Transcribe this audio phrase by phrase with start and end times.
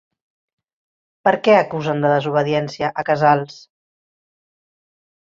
[1.27, 3.59] Per què acusen de desobediència a Casals?